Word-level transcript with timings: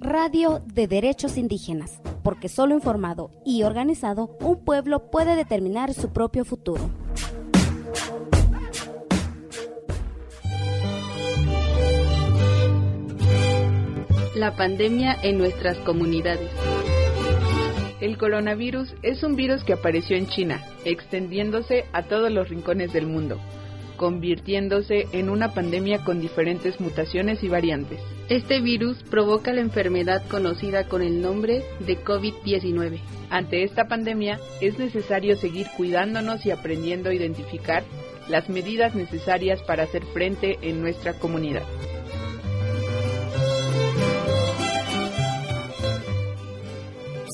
Radio 0.00 0.62
de 0.66 0.86
Derechos 0.86 1.38
Indígenas, 1.38 2.00
porque 2.22 2.48
solo 2.48 2.74
informado 2.74 3.30
y 3.46 3.62
organizado 3.62 4.36
un 4.40 4.62
pueblo 4.62 5.10
puede 5.10 5.36
determinar 5.36 5.94
su 5.94 6.10
propio 6.10 6.44
futuro. 6.44 6.90
La 14.34 14.54
pandemia 14.56 15.16
en 15.22 15.38
nuestras 15.38 15.78
comunidades. 15.78 16.50
El 18.00 18.18
coronavirus 18.18 18.94
es 19.02 19.22
un 19.22 19.36
virus 19.36 19.62
que 19.64 19.72
apareció 19.72 20.16
en 20.16 20.26
China, 20.26 20.62
extendiéndose 20.84 21.84
a 21.92 22.02
todos 22.02 22.30
los 22.30 22.48
rincones 22.48 22.92
del 22.92 23.06
mundo, 23.06 23.38
convirtiéndose 24.02 25.06
en 25.12 25.30
una 25.30 25.54
pandemia 25.54 26.02
con 26.02 26.20
diferentes 26.20 26.80
mutaciones 26.80 27.44
y 27.44 27.48
variantes. 27.48 28.00
Este 28.28 28.60
virus 28.60 29.00
provoca 29.04 29.52
la 29.52 29.60
enfermedad 29.60 30.26
conocida 30.28 30.88
con 30.88 31.02
el 31.02 31.22
nombre 31.22 31.62
de 31.78 32.02
COVID-19. 32.02 32.98
Ante 33.30 33.62
esta 33.62 33.86
pandemia 33.86 34.40
es 34.60 34.76
necesario 34.76 35.36
seguir 35.36 35.68
cuidándonos 35.76 36.44
y 36.44 36.50
aprendiendo 36.50 37.10
a 37.10 37.14
identificar 37.14 37.84
las 38.28 38.48
medidas 38.48 38.96
necesarias 38.96 39.62
para 39.62 39.84
hacer 39.84 40.04
frente 40.06 40.58
en 40.62 40.80
nuestra 40.80 41.12
comunidad. 41.12 41.62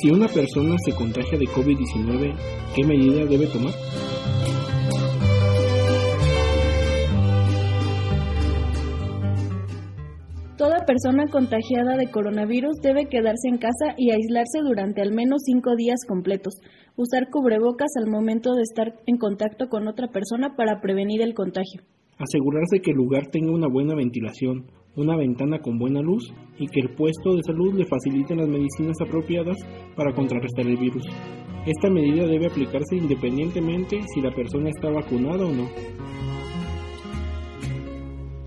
Si 0.03 0.11
una 0.11 0.29
persona 0.29 0.77
se 0.85 0.93
contagia 0.93 1.39
de 1.39 1.47
COVID-19, 1.47 2.37
¿qué 2.77 2.85
medida 2.85 3.25
debe 3.25 3.47
tomar? 3.47 3.73
Toda 10.59 10.85
persona 10.85 11.29
contagiada 11.31 11.97
de 11.97 12.11
coronavirus 12.11 12.81
debe 12.83 13.07
quedarse 13.07 13.47
en 13.47 13.59
casa 13.59 13.95
y 13.97 14.11
aislarse 14.11 14.59
durante 14.67 15.01
al 15.01 15.13
menos 15.13 15.43
cinco 15.45 15.77
días 15.77 16.01
completos. 16.05 16.55
Usar 16.97 17.31
cubrebocas 17.31 17.91
al 17.97 18.11
momento 18.11 18.55
de 18.55 18.63
estar 18.63 18.99
en 19.07 19.19
contacto 19.19 19.69
con 19.69 19.87
otra 19.87 20.09
persona 20.09 20.57
para 20.57 20.81
prevenir 20.81 21.23
el 21.23 21.35
contagio. 21.35 21.83
Asegurarse 22.19 22.81
que 22.83 22.91
el 22.91 22.97
lugar 22.97 23.29
tenga 23.31 23.53
una 23.53 23.69
buena 23.69 23.95
ventilación, 23.95 24.67
una 24.97 25.17
ventana 25.17 25.61
con 25.61 25.79
buena 25.79 26.01
luz 26.01 26.25
y 26.59 26.67
que 26.67 26.81
el 26.81 26.93
puesto 26.97 27.37
de 27.37 27.43
salud 27.45 27.75
le 27.75 27.87
facilite 27.87 28.35
las 28.35 28.49
medicinas 28.49 28.97
apropiadas 29.01 29.59
para 29.95 30.13
contrarrestar 30.13 30.67
el 30.67 30.77
virus. 30.77 31.05
Esta 31.67 31.89
medida 31.89 32.27
debe 32.27 32.49
aplicarse 32.49 32.97
independientemente 32.97 34.01
si 34.13 34.21
la 34.21 34.35
persona 34.35 34.71
está 34.71 34.91
vacunada 34.91 35.47
o 35.47 35.53
no. 35.53 35.69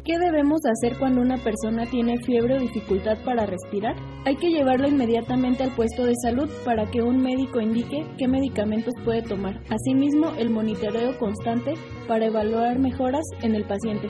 ¿Qué 0.04 0.18
debemos 0.18 0.62
hacer 0.66 0.98
cuando 0.98 1.22
una 1.22 1.38
persona 1.38 1.86
tiene 1.86 2.18
fiebre 2.26 2.58
o 2.58 2.60
dificultad 2.60 3.20
para 3.24 3.46
respirar? 3.46 3.96
Hay 4.26 4.36
que 4.36 4.50
llevarlo 4.50 4.88
inmediatamente 4.88 5.64
al 5.64 5.76
puesto 5.76 6.06
de 6.06 6.16
salud 6.24 6.50
para 6.66 6.90
que 6.90 7.04
un 7.04 7.22
médico 7.22 7.62
indique 7.62 8.08
qué 8.18 8.28
medicamentos 8.28 8.96
puede 9.06 9.22
tomar. 9.22 9.62
Asimismo, 9.70 10.32
el 10.40 10.50
monitoreo 10.50 11.20
constante 11.20 11.76
para 12.08 12.26
evaluar 12.26 12.80
mejoras 12.80 13.24
en 13.44 13.54
el 13.54 13.66
paciente. 13.66 14.10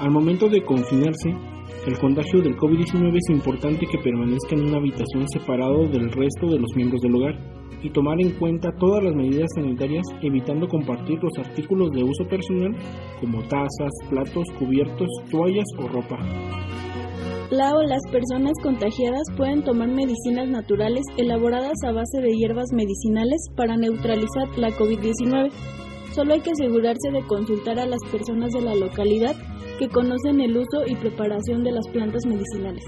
Al 0.00 0.10
momento 0.10 0.48
de 0.48 0.64
confinarse, 0.64 1.30
el 1.86 1.98
contagio 1.98 2.42
del 2.42 2.56
COVID-19 2.56 3.16
es 3.16 3.30
importante 3.30 3.86
que 3.86 3.98
permanezca 3.98 4.56
en 4.56 4.66
una 4.66 4.78
habitación 4.78 5.28
separado 5.28 5.86
del 5.86 6.10
resto 6.10 6.48
de 6.48 6.58
los 6.58 6.74
miembros 6.74 7.00
del 7.00 7.14
hogar 7.14 7.34
y 7.80 7.90
tomar 7.90 8.20
en 8.20 8.32
cuenta 8.38 8.72
todas 8.76 9.04
las 9.04 9.14
medidas 9.14 9.48
sanitarias 9.54 10.04
evitando 10.20 10.66
compartir 10.66 11.20
los 11.22 11.32
artículos 11.38 11.92
de 11.92 12.02
uso 12.02 12.24
personal 12.24 12.74
como 13.20 13.40
tazas, 13.44 13.92
platos, 14.10 14.44
cubiertos, 14.58 15.08
toallas 15.30 15.66
o 15.78 15.86
ropa. 15.86 16.18
La 17.50 17.72
o 17.76 17.82
las 17.82 18.02
personas 18.10 18.54
contagiadas 18.60 19.22
pueden 19.36 19.62
tomar 19.62 19.88
medicinas 19.88 20.48
naturales 20.48 21.04
elaboradas 21.16 21.76
a 21.86 21.92
base 21.92 22.20
de 22.20 22.34
hierbas 22.34 22.72
medicinales 22.72 23.40
para 23.54 23.76
neutralizar 23.76 24.48
la 24.56 24.70
COVID-19. 24.70 25.52
Solo 26.12 26.34
hay 26.34 26.40
que 26.40 26.50
asegurarse 26.50 27.12
de 27.12 27.24
consultar 27.28 27.78
a 27.78 27.86
las 27.86 28.00
personas 28.10 28.50
de 28.50 28.62
la 28.62 28.74
localidad 28.74 29.36
que 29.78 29.88
conocen 29.88 30.40
el 30.40 30.56
uso 30.56 30.84
y 30.86 30.96
preparación 30.96 31.62
de 31.64 31.72
las 31.72 31.86
plantas 31.88 32.24
medicinales. 32.26 32.84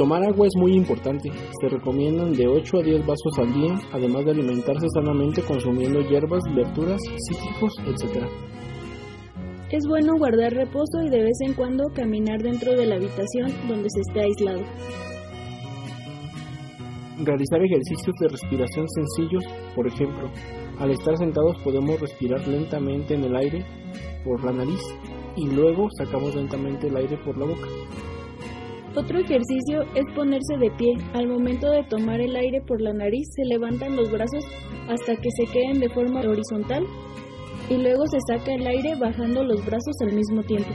Tomar 0.00 0.22
agua 0.24 0.46
es 0.46 0.56
muy 0.56 0.72
importante. 0.72 1.30
Se 1.60 1.68
recomiendan 1.68 2.32
de 2.32 2.48
8 2.48 2.78
a 2.78 2.82
10 2.82 3.06
vasos 3.06 3.38
al 3.38 3.52
día, 3.52 3.78
además 3.92 4.24
de 4.24 4.30
alimentarse 4.30 4.86
sanamente 4.94 5.42
consumiendo 5.42 6.00
hierbas, 6.00 6.42
verduras, 6.54 6.98
cítricos, 7.28 7.74
etc. 7.86 8.24
Es 9.70 9.86
bueno 9.86 10.16
guardar 10.16 10.54
reposo 10.54 11.02
y 11.04 11.10
de 11.10 11.22
vez 11.22 11.38
en 11.46 11.52
cuando 11.52 11.84
caminar 11.94 12.42
dentro 12.42 12.72
de 12.72 12.86
la 12.86 12.96
habitación 12.96 13.52
donde 13.68 13.88
se 13.90 14.00
esté 14.00 14.20
aislado. 14.22 14.62
Realizar 17.18 17.62
ejercicios 17.62 18.16
de 18.20 18.28
respiración 18.28 18.86
sencillos, 18.88 19.44
por 19.76 19.86
ejemplo, 19.86 20.30
al 20.80 20.90
estar 20.90 21.16
sentados 21.16 21.56
podemos 21.62 22.00
respirar 22.00 22.46
lentamente 22.48 23.14
en 23.14 23.24
el 23.24 23.36
aire 23.36 23.64
por 24.24 24.42
la 24.44 24.52
nariz 24.52 24.80
y 25.36 25.46
luego 25.48 25.88
sacamos 25.98 26.34
lentamente 26.34 26.88
el 26.88 26.96
aire 26.96 27.18
por 27.24 27.38
la 27.38 27.46
boca. 27.46 27.68
Otro 28.96 29.20
ejercicio 29.20 29.82
es 29.94 30.04
ponerse 30.16 30.56
de 30.58 30.70
pie. 30.72 30.94
Al 31.14 31.28
momento 31.28 31.70
de 31.70 31.84
tomar 31.84 32.20
el 32.20 32.34
aire 32.34 32.60
por 32.60 32.80
la 32.80 32.92
nariz 32.92 33.28
se 33.36 33.44
levantan 33.44 33.94
los 33.94 34.10
brazos 34.10 34.44
hasta 34.88 35.14
que 35.14 35.30
se 35.30 35.44
queden 35.52 35.78
de 35.78 35.88
forma 35.90 36.20
horizontal 36.20 36.84
y 37.68 37.76
luego 37.76 38.06
se 38.08 38.18
saca 38.26 38.52
el 38.52 38.66
aire 38.66 38.96
bajando 38.96 39.44
los 39.44 39.64
brazos 39.64 39.94
al 40.00 40.12
mismo 40.12 40.42
tiempo. 40.42 40.70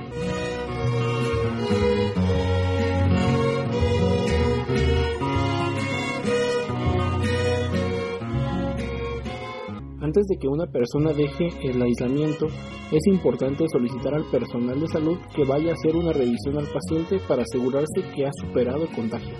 Antes 10.15 10.27
de 10.27 10.37
que 10.37 10.47
una 10.47 10.65
persona 10.65 11.11
deje 11.11 11.49
el 11.61 11.81
aislamiento, 11.81 12.47
es 12.89 13.05
importante 13.07 13.65
solicitar 13.67 14.13
al 14.13 14.23
personal 14.31 14.79
de 14.79 14.87
salud 14.87 15.17
que 15.35 15.43
vaya 15.43 15.71
a 15.71 15.73
hacer 15.73 15.93
una 15.93 16.13
revisión 16.13 16.57
al 16.57 16.67
paciente 16.67 17.19
para 17.27 17.41
asegurarse 17.41 18.01
que 18.15 18.25
ha 18.25 18.31
superado 18.31 18.83
el 18.83 18.95
contagio. 18.95 19.35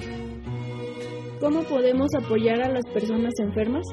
¿Cómo 1.40 1.64
podemos 1.64 2.10
apoyar 2.14 2.62
a 2.62 2.74
las 2.74 2.84
personas 2.94 3.32
enfermas? 3.40 3.86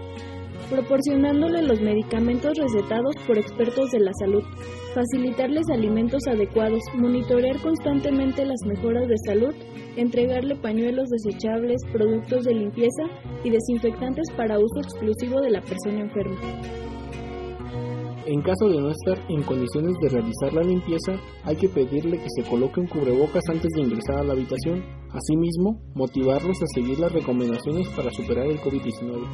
Proporcionándole 0.71 1.63
los 1.63 1.81
medicamentos 1.81 2.59
recetados 2.59 3.15
por 3.29 3.39
expertos 3.39 3.93
de 3.93 4.01
la 4.01 4.13
salud, 4.19 4.43
facilitarles 4.93 5.67
alimentos 5.73 6.27
adecuados, 6.27 6.81
monitorear 6.99 7.63
constantemente 7.63 8.45
las 8.45 8.59
mejoras 8.67 9.07
de 9.07 9.19
salud, 9.25 9.55
entregarle 9.97 10.57
pañuelos 10.57 11.09
desechables, 11.09 11.79
productos 11.93 12.45
de 12.45 12.55
limpieza 12.55 13.05
y 13.45 13.51
desinfectantes 13.51 14.27
para 14.37 14.59
uso 14.59 14.81
exclusivo 14.81 15.41
de 15.41 15.51
la 15.51 15.61
persona 15.61 16.01
enferma. 16.01 16.37
En 18.25 18.41
caso 18.41 18.69
de 18.69 18.81
no 18.81 18.91
estar 18.91 19.19
en 19.29 19.43
condiciones 19.43 19.95
de 20.01 20.09
realizar 20.09 20.53
la 20.53 20.63
limpieza, 20.63 21.21
hay 21.45 21.57
que 21.57 21.69
pedirle 21.69 22.19
que 22.19 22.29
se 22.37 22.49
coloque 22.49 22.81
un 22.81 22.87
cubrebocas 22.87 23.43
antes 23.49 23.69
de 23.75 23.83
ingresar 23.83 24.19
a 24.19 24.25
la 24.25 24.35
habitación. 24.35 24.85
Asimismo, 25.11 25.81
motivarlos 25.95 26.63
a 26.63 26.67
seguir 26.73 27.01
las 27.01 27.13
recomendaciones 27.13 27.89
para 27.91 28.13
superar 28.13 28.47
el 28.47 28.61
COVID-19. 28.61 29.27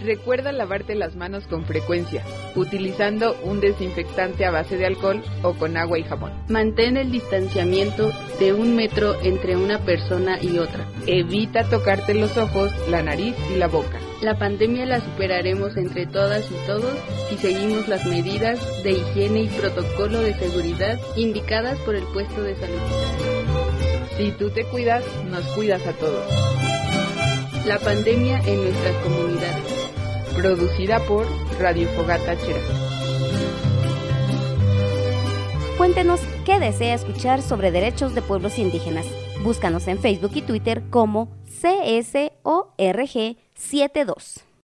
Recuerda 0.00 0.52
lavarte 0.52 0.94
las 0.94 1.16
manos 1.16 1.46
con 1.48 1.64
frecuencia, 1.64 2.24
utilizando 2.54 3.36
un 3.42 3.60
desinfectante 3.60 4.44
a 4.44 4.52
base 4.52 4.76
de 4.76 4.86
alcohol 4.86 5.22
o 5.42 5.54
con 5.54 5.76
agua 5.76 5.98
y 5.98 6.04
jabón. 6.04 6.32
Mantén 6.48 6.96
el 6.96 7.10
distanciamiento 7.10 8.12
de 8.38 8.52
un 8.52 8.76
metro 8.76 9.20
entre 9.22 9.56
una 9.56 9.80
persona 9.80 10.40
y 10.40 10.58
otra. 10.58 10.86
Evita 11.06 11.68
tocarte 11.68 12.14
los 12.14 12.36
ojos, 12.36 12.72
la 12.88 13.02
nariz 13.02 13.34
y 13.52 13.58
la 13.58 13.66
boca. 13.66 13.98
La 14.22 14.38
pandemia 14.38 14.86
la 14.86 15.00
superaremos 15.00 15.76
entre 15.76 16.06
todas 16.06 16.48
y 16.50 16.66
todos 16.66 16.92
si 17.28 17.36
seguimos 17.36 17.88
las 17.88 18.06
medidas 18.06 18.60
de 18.84 18.92
higiene 18.92 19.42
y 19.42 19.48
protocolo 19.48 20.20
de 20.20 20.34
seguridad 20.34 20.98
indicadas 21.16 21.78
por 21.80 21.96
el 21.96 22.04
puesto 22.04 22.42
de 22.42 22.54
salud. 22.54 22.80
Si 24.16 24.30
tú 24.32 24.50
te 24.50 24.64
cuidas, 24.64 25.04
nos 25.28 25.44
cuidas 25.54 25.84
a 25.86 25.92
todos. 25.92 26.24
La 27.66 27.78
pandemia 27.78 28.40
en 28.46 28.62
nuestras 28.62 28.94
comunidades 29.04 29.77
producida 30.38 31.00
por 31.00 31.26
Radio 31.58 31.88
Fogata 31.88 32.38
Chera. 32.38 32.60
Cuéntenos 35.76 36.20
qué 36.44 36.60
desea 36.60 36.94
escuchar 36.94 37.42
sobre 37.42 37.72
derechos 37.72 38.14
de 38.14 38.22
pueblos 38.22 38.60
indígenas. 38.60 39.04
Búscanos 39.42 39.88
en 39.88 39.98
Facebook 39.98 40.30
y 40.34 40.42
Twitter 40.42 40.84
como 40.90 41.28
CSORG72. 41.60 44.47